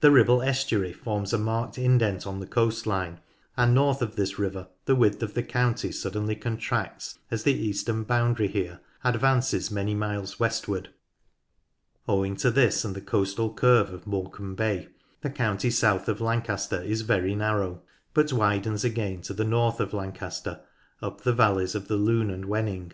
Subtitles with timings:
[0.00, 3.20] The Ribble estuary forms a marked indent on the coast line,
[3.54, 8.04] and north of this river the width of the county suddenly contracts, as the eastern
[8.04, 10.88] boundary here advances many miles westward.
[12.08, 14.88] Owing to this and to the coastal curve of Morecambe Bay,
[15.20, 17.82] the county south of Lancaster is very narrow,
[18.14, 20.62] but widens again to the north of Lancaster,
[21.02, 22.92] up the valleys of the Lune and Wenning.